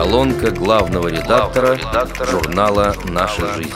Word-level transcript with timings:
Колонка 0.00 0.50
главного 0.50 1.08
редактора, 1.08 1.78
журнала 2.24 2.96
«Наша 3.04 3.54
жизнь». 3.54 3.70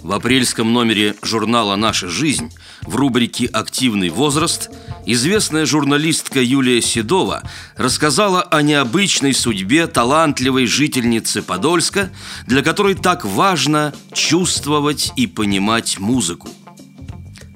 В 0.00 0.10
апрельском 0.14 0.72
номере 0.72 1.14
журнала 1.20 1.76
«Наша 1.76 2.08
жизнь» 2.08 2.50
в 2.80 2.96
рубрике 2.96 3.44
«Активный 3.44 4.08
возраст» 4.08 4.70
известная 5.04 5.66
журналистка 5.66 6.40
Юлия 6.40 6.80
Седова 6.80 7.42
рассказала 7.76 8.40
о 8.40 8.62
необычной 8.62 9.34
судьбе 9.34 9.86
талантливой 9.86 10.64
жительницы 10.64 11.42
Подольска, 11.42 12.08
для 12.46 12.62
которой 12.62 12.94
так 12.94 13.26
важно 13.26 13.92
чувствовать 14.14 15.12
и 15.16 15.26
понимать 15.26 15.98
музыку. 15.98 16.48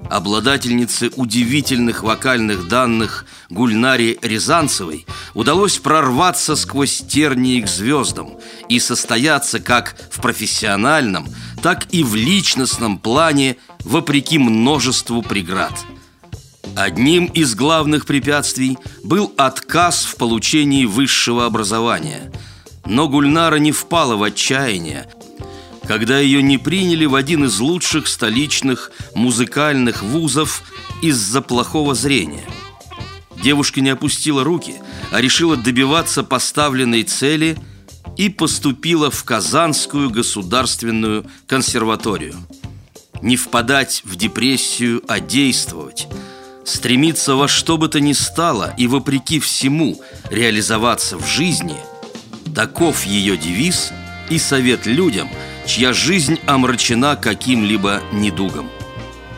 Обладательнице 0.09 1.09
удивительных 1.15 2.03
вокальных 2.03 2.67
данных 2.67 3.25
Гульнаре 3.49 4.17
Рязанцевой 4.21 5.05
удалось 5.33 5.77
прорваться 5.77 6.55
сквозь 6.55 7.01
тернии 7.07 7.61
к 7.61 7.67
звездам 7.67 8.37
и 8.69 8.79
состояться 8.79 9.59
как 9.59 9.95
в 10.11 10.21
профессиональном, 10.21 11.27
так 11.61 11.87
и 11.91 12.03
в 12.03 12.15
личностном 12.15 12.99
плане 12.99 13.57
вопреки 13.83 14.37
множеству 14.37 15.23
преград. 15.23 15.73
Одним 16.75 17.25
из 17.25 17.55
главных 17.55 18.05
препятствий 18.05 18.77
был 19.03 19.33
отказ 19.37 20.05
в 20.05 20.17
получении 20.17 20.85
высшего 20.85 21.45
образования. 21.45 22.31
Но 22.85 23.07
Гульнара 23.07 23.55
не 23.55 23.71
впала 23.71 24.15
в 24.15 24.23
отчаяние, 24.23 25.07
когда 25.87 26.19
ее 26.19 26.41
не 26.41 26.57
приняли 26.57 27.05
в 27.05 27.15
один 27.15 27.45
из 27.45 27.59
лучших 27.59 28.07
столичных 28.07 28.91
музыкальных 29.13 30.03
вузов 30.03 30.63
из-за 31.01 31.41
плохого 31.41 31.93
зрения. 31.93 32.45
Девушка 33.41 33.81
не 33.81 33.89
опустила 33.89 34.43
руки, 34.43 34.75
а 35.11 35.21
решила 35.21 35.55
добиваться 35.55 36.23
поставленной 36.23 37.03
цели 37.03 37.57
и 38.17 38.29
поступила 38.29 39.11
в 39.11 39.23
Казанскую 39.23 40.09
государственную 40.09 41.25
консерваторию. 41.47 42.35
Не 43.21 43.37
впадать 43.37 44.01
в 44.03 44.15
депрессию, 44.15 45.03
а 45.07 45.19
действовать– 45.19 46.07
стремиться 46.65 47.35
во 47.35 47.47
что 47.47 47.77
бы 47.77 47.87
то 47.87 47.99
ни 47.99 48.13
стало 48.13 48.73
и 48.75 48.87
вопреки 48.87 49.39
всему 49.39 50.01
реализоваться 50.31 51.17
в 51.17 51.27
жизни– 51.27 51.77
таков 52.55 53.05
ее 53.05 53.37
девиз 53.37 53.91
и 54.29 54.39
совет 54.39 54.87
людям– 54.87 55.29
чья 55.65 55.93
жизнь 55.93 56.39
омрачена 56.45 57.15
каким-либо 57.15 58.01
недугом. 58.11 58.69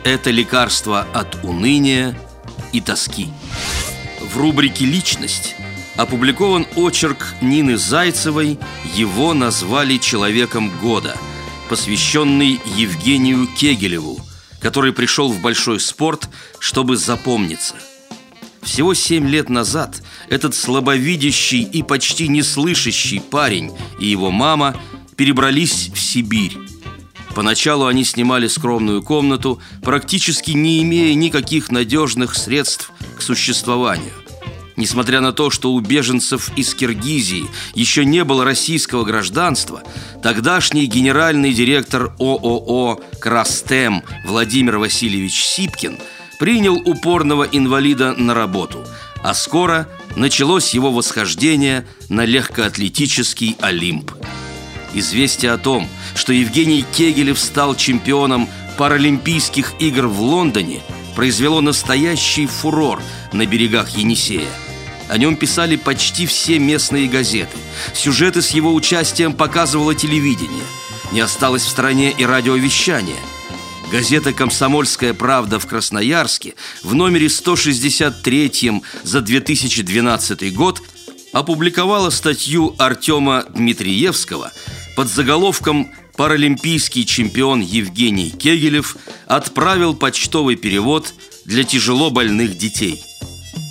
Это 0.03 0.29
лекарство 0.29 1.07
от 1.13 1.43
уныния 1.43 2.17
и 2.73 2.81
тоски. 2.81 3.29
В 4.21 4.37
рубрике 4.37 4.85
«Личность» 4.85 5.55
опубликован 5.95 6.67
очерк 6.75 7.33
Нины 7.41 7.77
Зайцевой 7.77 8.59
«Его 8.95 9.33
назвали 9.33 9.97
человеком 9.97 10.71
года», 10.79 11.17
посвященный 11.69 12.59
Евгению 12.75 13.47
Кегелеву, 13.47 14.19
который 14.61 14.93
пришел 14.93 15.31
в 15.31 15.41
большой 15.41 15.79
спорт, 15.79 16.29
чтобы 16.59 16.97
запомниться. 16.97 17.75
Всего 18.61 18.93
семь 18.93 19.29
лет 19.29 19.49
назад 19.49 20.01
этот 20.29 20.53
слабовидящий 20.53 21.63
и 21.63 21.83
почти 21.83 22.27
неслышащий 22.27 23.21
парень 23.21 23.71
и 23.99 24.07
его 24.07 24.29
мама– 24.29 24.75
перебрались 25.17 25.89
Сибирь. 26.17 26.57
Поначалу 27.35 27.85
они 27.85 28.03
снимали 28.03 28.47
скромную 28.47 29.03
комнату, 29.03 29.61
практически 29.83 30.49
не 30.49 30.81
имея 30.81 31.13
никаких 31.13 31.69
надежных 31.69 32.33
средств 32.33 32.91
к 33.15 33.21
существованию. 33.21 34.13
Несмотря 34.75 35.21
на 35.21 35.31
то, 35.31 35.51
что 35.51 35.73
у 35.73 35.79
беженцев 35.79 36.49
из 36.55 36.73
Киргизии 36.73 37.45
еще 37.75 38.03
не 38.03 38.23
было 38.23 38.43
российского 38.43 39.03
гражданства, 39.03 39.83
тогдашний 40.23 40.87
генеральный 40.87 41.53
директор 41.53 42.15
ООО 42.17 42.99
«Крастем» 43.21 44.01
Владимир 44.25 44.79
Васильевич 44.79 45.45
Сипкин 45.45 45.99
принял 46.39 46.77
упорного 46.77 47.43
инвалида 47.43 48.13
на 48.13 48.33
работу, 48.33 48.83
а 49.21 49.35
скоро 49.35 49.87
началось 50.15 50.73
его 50.73 50.91
восхождение 50.91 51.85
на 52.09 52.25
легкоатлетический 52.25 53.55
Олимп– 53.61 54.13
Известие 54.99 55.51
о 55.51 55.59
том, 55.59 55.87
что 56.15 56.33
Евгений 56.33 56.83
Кегелев 56.91 57.37
стал 57.37 57.75
чемпионом 57.75 58.49
Паралимпийских 58.79 59.73
игр 59.77 60.07
в 60.07 60.19
Лондоне, 60.21 60.81
произвело 61.15 61.61
настоящий 61.61 62.47
фурор 62.47 63.03
на 63.31 63.45
берегах 63.45 63.89
Енисея. 63.89 64.49
О 65.07 65.19
нем 65.19 65.35
писали 65.35 65.75
почти 65.75 66.25
все 66.25 66.57
местные 66.57 67.07
газеты. 67.07 67.55
Сюжеты 67.93 68.41
с 68.41 68.49
его 68.49 68.73
участием 68.73 69.33
показывало 69.33 69.93
телевидение. 69.93 70.63
Не 71.11 71.19
осталось 71.19 71.63
в 71.63 71.69
стране 71.69 72.09
и 72.09 72.25
радиовещание. 72.25 73.19
Газета 73.91 74.33
«Комсомольская 74.33 75.13
правда» 75.13 75.59
в 75.59 75.67
Красноярске 75.67 76.55
в 76.81 76.95
номере 76.95 77.29
163 77.29 78.81
за 79.03 79.21
2012 79.21 80.55
год 80.55 80.81
опубликовала 81.33 82.09
статью 82.09 82.73
Артема 82.79 83.45
Дмитриевского– 83.47 84.51
под 84.97 85.09
заголовком 85.09 85.91
«Паралимпийский 86.15 87.05
чемпион 87.05 87.61
Евгений 87.61 88.31
Кегелев 88.31 88.97
отправил 89.27 89.93
почтовый 89.93 90.55
перевод 90.55 91.13
для 91.45 91.63
тяжело 91.63 92.09
больных 92.09 92.57
детей». 92.57 93.03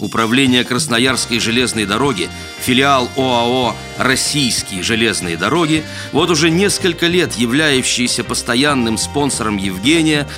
Управление 0.00 0.62
Красноярской 0.62 1.41
железной 1.41 1.84
дороги, 1.84 2.31
филиал 2.60 3.10
ОАО 3.16 3.75
«Российские 3.98 4.84
железные 4.84 5.36
дороги», 5.36 5.82
вот 6.12 6.31
уже 6.31 6.48
несколько 6.48 7.09
лет 7.09 7.34
являющийся 7.34 8.22
постоянным 8.22 8.97
спонсором 8.97 9.56
Евгения, 9.56 10.28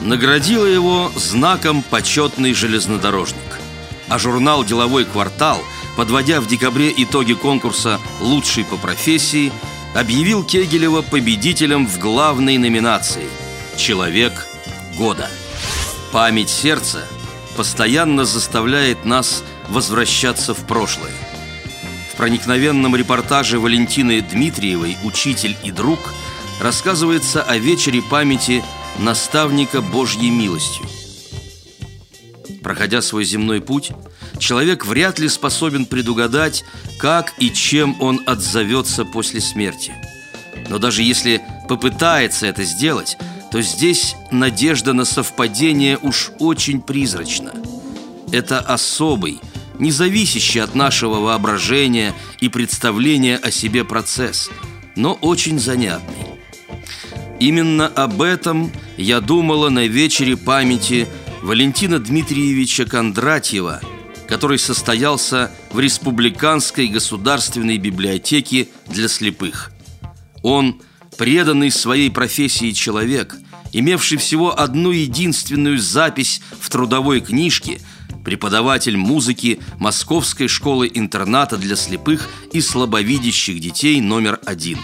наградило 0.00 0.64
его 0.66 1.10
знаком 1.16 1.82
«Почетный 1.82 2.54
железнодорожник». 2.54 3.58
А 4.06 4.16
журнал 4.20 4.62
«Деловой 4.64 5.06
квартал», 5.06 5.60
подводя 5.96 6.40
в 6.40 6.46
декабре 6.46 6.94
итоги 6.96 7.32
конкурса 7.32 7.98
«Лучший 8.20 8.62
по 8.62 8.76
профессии», 8.76 9.50
объявил 9.96 10.44
Кегелева 10.44 11.00
победителем 11.00 11.86
в 11.86 11.98
главной 11.98 12.58
номинации 12.58 13.28
«Человек 13.78 14.46
года». 14.98 15.30
Память 16.12 16.50
сердца 16.50 17.06
постоянно 17.56 18.26
заставляет 18.26 19.06
нас 19.06 19.42
возвращаться 19.70 20.52
в 20.52 20.66
прошлое. 20.66 21.12
В 22.12 22.16
проникновенном 22.16 22.94
репортаже 22.94 23.58
Валентины 23.58 24.20
Дмитриевой 24.20 24.98
«Учитель 25.02 25.56
и 25.64 25.70
друг» 25.70 26.00
рассказывается 26.60 27.42
о 27.42 27.56
вечере 27.56 28.02
памяти 28.02 28.62
наставника 28.98 29.80
Божьей 29.80 30.28
милостью. 30.28 30.84
Проходя 32.62 33.00
свой 33.00 33.24
земной 33.24 33.62
путь, 33.62 33.92
человек 34.38 34.86
вряд 34.86 35.18
ли 35.18 35.28
способен 35.28 35.86
предугадать, 35.86 36.64
как 36.98 37.34
и 37.38 37.50
чем 37.50 38.00
он 38.00 38.22
отзовется 38.26 39.04
после 39.04 39.40
смерти. 39.40 39.94
Но 40.68 40.78
даже 40.78 41.02
если 41.02 41.42
попытается 41.68 42.46
это 42.46 42.64
сделать, 42.64 43.16
то 43.50 43.62
здесь 43.62 44.16
надежда 44.30 44.92
на 44.92 45.04
совпадение 45.04 45.98
уж 45.98 46.30
очень 46.38 46.80
призрачна. 46.80 47.52
Это 48.32 48.58
особый, 48.58 49.40
не 49.78 49.92
зависящий 49.92 50.60
от 50.60 50.74
нашего 50.74 51.20
воображения 51.20 52.12
и 52.40 52.48
представления 52.48 53.36
о 53.36 53.50
себе 53.50 53.84
процесс, 53.84 54.50
но 54.96 55.14
очень 55.14 55.58
занятный. 55.58 56.26
Именно 57.38 57.86
об 57.86 58.22
этом 58.22 58.72
я 58.96 59.20
думала 59.20 59.68
на 59.68 59.86
вечере 59.86 60.36
памяти 60.36 61.06
Валентина 61.42 61.98
Дмитриевича 61.98 62.86
Кондратьева– 62.86 63.80
который 64.26 64.58
состоялся 64.58 65.50
в 65.70 65.78
Республиканской 65.78 66.88
государственной 66.88 67.78
библиотеке 67.78 68.68
для 68.86 69.08
слепых. 69.08 69.72
Он 70.42 70.80
преданный 71.16 71.70
своей 71.70 72.10
профессии 72.10 72.72
человек, 72.72 73.36
имевший 73.72 74.18
всего 74.18 74.58
одну 74.58 74.90
единственную 74.90 75.78
запись 75.78 76.40
в 76.60 76.68
трудовой 76.68 77.20
книжке, 77.20 77.80
преподаватель 78.24 78.96
музыки 78.96 79.60
Московской 79.78 80.48
школы-интерната 80.48 81.56
для 81.56 81.76
слепых 81.76 82.28
и 82.52 82.60
слабовидящих 82.60 83.60
детей 83.60 84.00
номер 84.00 84.40
один. 84.44 84.78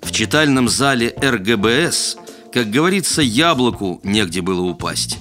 В 0.00 0.12
читальном 0.12 0.68
зале 0.68 1.14
РГБС, 1.20 2.16
как 2.52 2.70
говорится, 2.70 3.20
яблоку 3.20 4.00
негде 4.04 4.40
было 4.40 4.60
упасть 4.62 5.18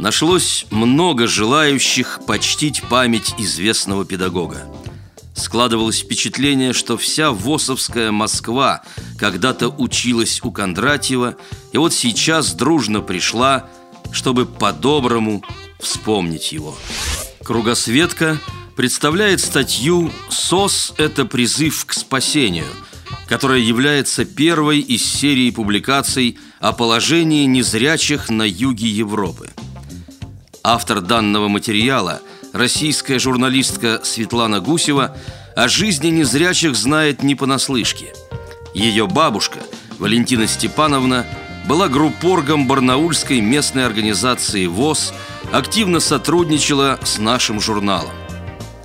нашлось 0.00 0.66
много 0.70 1.26
желающих 1.26 2.20
почтить 2.26 2.82
память 2.88 3.34
известного 3.38 4.04
педагога. 4.04 4.64
Складывалось 5.34 6.00
впечатление, 6.00 6.72
что 6.72 6.96
вся 6.96 7.30
ВОСовская 7.30 8.10
Москва 8.10 8.82
когда-то 9.18 9.68
училась 9.68 10.40
у 10.42 10.50
Кондратьева, 10.50 11.36
и 11.72 11.78
вот 11.78 11.92
сейчас 11.92 12.52
дружно 12.52 13.00
пришла, 13.00 13.68
чтобы 14.10 14.46
по-доброму 14.46 15.42
вспомнить 15.78 16.52
его. 16.52 16.76
Кругосветка 17.44 18.38
представляет 18.76 19.40
статью 19.40 20.10
«СОС– 20.30 20.94
это 20.96 21.24
призыв 21.24 21.84
к 21.84 21.92
спасению», 21.92 22.66
которая 23.28 23.60
является 23.60 24.24
первой 24.24 24.80
из 24.80 25.04
серии 25.04 25.50
публикаций 25.50 26.38
о 26.58 26.72
положении 26.72 27.44
незрячих 27.46 28.28
на 28.28 28.42
юге 28.42 28.88
Европы. 28.88 29.50
Автор 30.62 31.00
данного 31.00 31.48
материала, 31.48 32.20
российская 32.52 33.18
журналистка 33.18 34.00
Светлана 34.02 34.60
Гусева, 34.60 35.16
о 35.56 35.68
жизни 35.68 36.08
незрячих 36.08 36.76
знает 36.76 37.22
не 37.22 37.34
понаслышке. 37.34 38.12
Ее 38.74 39.06
бабушка, 39.06 39.60
Валентина 39.98 40.46
Степановна, 40.46 41.24
была 41.66 41.88
группоргом 41.88 42.68
барнаульской 42.68 43.40
местной 43.40 43.86
организации 43.86 44.66
ВОЗ, 44.66 45.14
активно 45.50 45.98
сотрудничала 45.98 46.98
с 47.02 47.16
нашим 47.18 47.58
журналом. 47.58 48.12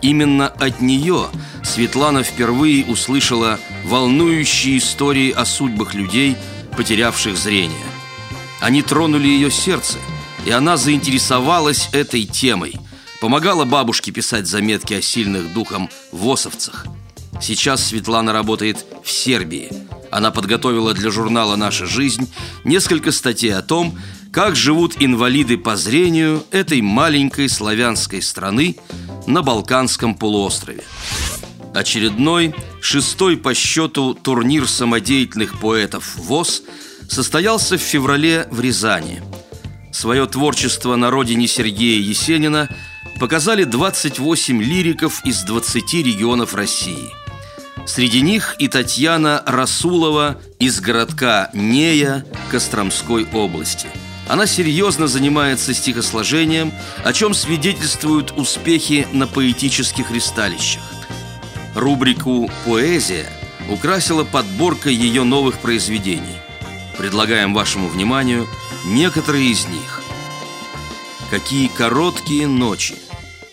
Именно 0.01 0.47
от 0.47 0.79
нее 0.79 1.27
Светлана 1.63 2.23
впервые 2.23 2.85
услышала 2.85 3.59
волнующие 3.83 4.77
истории 4.77 5.31
о 5.31 5.43
судьбах 5.43 5.93
людей, 5.93 6.37
потерявших 6.77 7.35
зрение. 7.35 7.77
Они 8.61 8.81
тронули 8.81 9.27
ее 9.27 9.51
сердце, 9.51 9.97
и 10.45 10.51
она 10.51 10.77
заинтересовалась 10.77 11.89
этой 11.91 12.25
темой, 12.25 12.75
помогала 13.19 13.65
бабушке 13.65 14.11
писать 14.11 14.47
заметки 14.47 14.93
о 14.93 15.01
сильных 15.01 15.53
духом 15.53 15.89
восовцах. 16.11 16.85
Сейчас 17.41 17.87
Светлана 17.87 18.31
работает 18.31 18.85
в 19.03 19.11
Сербии. 19.11 19.69
Она 20.11 20.31
подготовила 20.31 20.93
для 20.93 21.11
журнала 21.11 21.55
«Наша 21.55 21.85
жизнь» 21.85 22.31
несколько 22.63 23.11
статей 23.11 23.53
о 23.53 23.61
том, 23.61 23.97
как 24.31 24.55
живут 24.55 24.95
инвалиды 24.99 25.57
по 25.57 25.75
зрению 25.75 26.43
этой 26.51 26.81
маленькой 26.81 27.49
славянской 27.49 28.21
страны 28.21 28.77
на 29.27 29.41
Балканском 29.41 30.15
полуострове. 30.15 30.83
Очередной, 31.73 32.55
шестой 32.81 33.35
по 33.35 33.53
счету 33.53 34.13
турнир 34.13 34.67
самодеятельных 34.67 35.59
поэтов 35.59 36.15
ВОЗ 36.15 36.63
состоялся 37.09 37.77
в 37.77 37.81
феврале 37.81 38.47
в 38.49 38.61
Рязани. 38.61 39.21
Свое 39.95 40.25
творчество 40.25 40.95
на 40.95 41.09
родине 41.09 41.47
Сергея 41.47 42.01
Есенина 42.01 42.69
показали 43.19 43.63
28 43.63 44.61
лириков 44.61 45.25
из 45.25 45.43
20 45.43 45.93
регионов 45.93 46.53
России– 46.53 47.09
Среди 47.85 48.21
них 48.21 48.55
и 48.57 48.67
Татьяна 48.67 49.43
Расулова 49.45 50.41
из 50.59 50.81
городка 50.81 51.51
Нея 51.53 52.25
Костромской 52.49 53.27
области. 53.31 53.87
Она 54.27 54.47
серьезно 54.47 55.07
занимается 55.07 55.73
стихосложением, 55.73 56.73
о 57.03 57.13
чем 57.13 57.35
свидетельствуют 57.35 58.33
успехи 58.35 59.07
на 59.13 59.27
поэтических 59.27 60.09
ристалищах. 60.09 60.81
Рубрику 61.75 62.49
«Поэзия» 62.65 63.27
украсила 63.69 64.23
подборка 64.23 64.89
ее 64.89 65.23
новых 65.23 65.59
произведений. 65.59 66.37
Предлагаем 66.97 67.53
вашему 67.53 67.87
вниманию 67.87 68.47
некоторые 68.85 69.51
из 69.51 69.67
них. 69.67 70.01
Какие 71.29 71.67
короткие 71.67 72.47
ночи, 72.47 72.95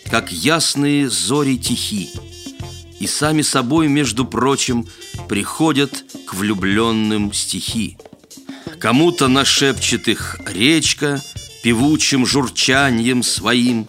как 0.09 0.31
ясные 0.31 1.09
зори 1.09 1.57
тихи, 1.57 2.09
и 2.99 3.07
сами 3.07 3.41
собой, 3.41 3.87
между 3.87 4.25
прочим, 4.25 4.87
приходят 5.27 6.05
к 6.25 6.33
влюбленным 6.33 7.33
стихи. 7.33 7.97
Кому-то 8.79 9.27
нашепчет 9.27 10.07
их 10.07 10.37
речка 10.45 11.21
певучим 11.63 12.25
журчанием 12.25 13.23
своим, 13.23 13.87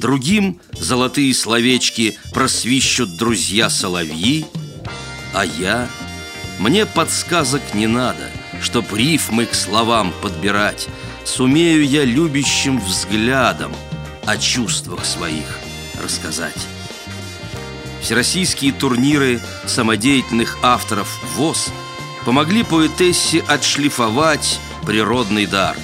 Другим 0.00 0.62
золотые 0.72 1.34
словечки 1.34 2.18
просвищут 2.32 3.18
друзья-соловьи, 3.18 4.46
А 5.34 5.44
я, 5.44 5.90
мне 6.58 6.86
подсказок 6.86 7.74
не 7.74 7.86
надо, 7.86 8.30
чтоб 8.62 8.92
рифмы 8.92 9.46
к 9.46 9.54
словам 9.54 10.12
подбирать, 10.22 10.88
Сумею 11.24 11.86
я 11.86 12.04
любящим 12.04 12.80
взглядом 12.80 13.72
о 14.26 14.36
чувствах 14.36 15.04
своих 15.04 15.58
рассказать. 16.02 16.56
Всероссийские 18.00 18.72
турниры 18.72 19.40
самодеятельных 19.66 20.58
авторов 20.62 21.08
ВОЗ 21.36 21.68
помогли 22.24 22.62
поэтессе 22.62 23.40
отшлифовать 23.40 24.58
природный 24.86 25.46
дар. 25.46 25.76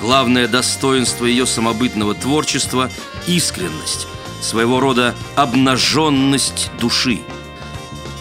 Главное 0.00 0.46
достоинство 0.46 1.24
ее 1.24 1.46
самобытного 1.46 2.14
творчества– 2.14 2.90
искренность, 3.26 4.06
своего 4.40 4.80
рода 4.80 5.14
обнаженность 5.36 6.70
души. 6.80 7.20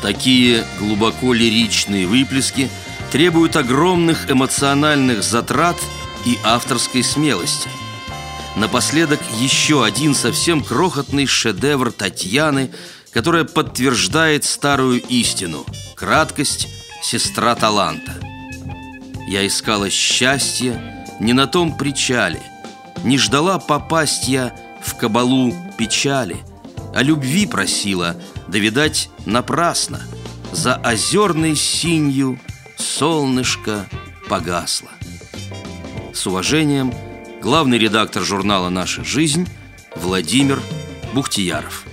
Такие 0.02 0.66
глубоко 0.80 1.34
лиричные 1.34 2.08
выплески 2.08 2.70
требуют 3.12 3.56
огромных 3.56 4.30
эмоциональных 4.30 5.24
затрат 5.24 5.78
и 6.26 6.38
авторской 6.44 7.04
смелости. 7.04 7.70
Напоследок 8.56 9.20
еще 9.40 9.86
один 9.86 10.14
совсем 10.16 10.64
крохотный 10.64 11.26
шедевр 11.26 11.92
Татьяны– 11.92 12.72
которая 13.12 13.44
подтверждает 13.44 14.44
старую 14.44 15.02
истину 15.02 15.66
Краткость– 15.96 16.68
сестра 17.02 17.56
таланта 17.56 18.14
Я 19.28 19.46
искала 19.48 19.90
счастье 19.90 21.06
не 21.20 21.34
на 21.34 21.48
том 21.48 21.78
причале 21.78 22.42
Не 23.04 23.18
ждала 23.18 23.60
попасть 23.60 24.28
я 24.28 24.56
в 24.84 24.96
кабалу 24.96 25.54
печали 25.78 26.38
А 26.94 27.02
любви 27.02 27.46
просила, 27.46 28.16
да, 28.48 28.60
видать, 28.60 29.10
напрасно 29.26 30.02
За 30.52 30.76
озерной 30.76 31.56
синью 31.56 32.40
солнышко 32.80 33.88
погасло. 34.28 34.90
С 36.14 36.26
уважением, 36.26 36.94
главный 37.42 37.78
редактор 37.78 38.24
журнала 38.24 38.70
«Наша 38.70 39.04
жизнь» 39.04 39.48
Владимир 39.96 40.60
Бухтияров 41.14 41.86